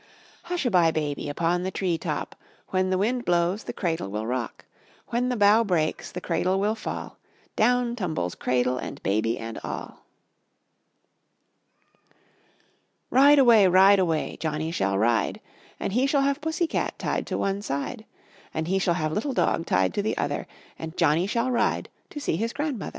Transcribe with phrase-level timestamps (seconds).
[0.45, 2.35] Hush a bye, Baby, upon the tree top,
[2.69, 4.65] When the wind blows the cradle will rock;
[5.09, 7.19] When the bough breaks the cradle will fall,
[7.55, 10.03] Down tumbles cradle and Baby and all.
[13.11, 15.39] Ride away, ride away, Johnny shall ride,
[15.79, 18.03] And he shall have pussy cat Tied to one side;
[18.55, 20.47] And he shall have little dog Tied to the other,
[20.79, 22.89] And Johnny shall ride To see his grandmother.